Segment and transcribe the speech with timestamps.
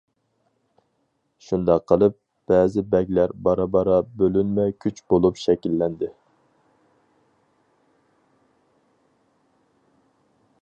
[1.49, 2.15] شۇنداق قىلىپ،
[2.51, 6.11] بەزى بەگلەر بارا-بارا بۆلۈنمە كۈچ بولۇپ شەكىللەندى.